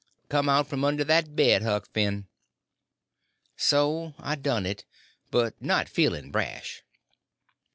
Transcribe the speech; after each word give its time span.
Come 0.29 0.49
out 0.49 0.65
from 0.65 0.83
under 0.83 1.03
that 1.03 1.35
bed, 1.35 1.61
Huck 1.61 1.87
Finn." 1.93 2.25
So 3.55 4.15
I 4.17 4.33
done 4.33 4.65
it. 4.65 4.83
But 5.29 5.61
not 5.61 5.87
feeling 5.87 6.31
brash. 6.31 6.81